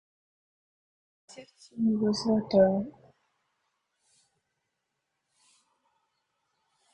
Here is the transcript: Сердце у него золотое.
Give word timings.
Сердце 1.27 1.73
у 1.75 1.79
него 1.83 2.11
золотое. 2.11 2.87